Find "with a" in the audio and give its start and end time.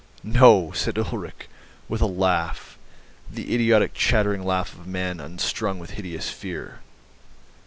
1.87-2.07